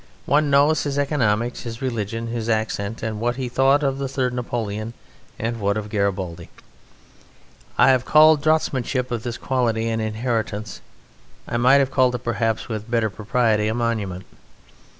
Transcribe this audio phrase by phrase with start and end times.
[0.25, 4.33] One knows his economics, his religion, his accent, and what he thought of the Third
[4.33, 4.95] Napoleon
[5.37, 6.49] and what of Garibaldi.
[7.77, 10.81] I have called draughtsmanship of this quality an inheritance
[11.47, 14.25] I might have called it perhaps with better propriety a monument.